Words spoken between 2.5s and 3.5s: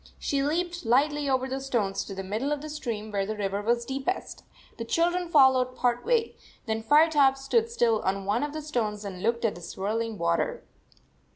of the stream, where the